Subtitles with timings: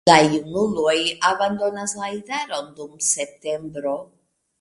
[0.09, 0.95] La junuloj
[1.29, 3.93] abandonas la idaron dum septembro.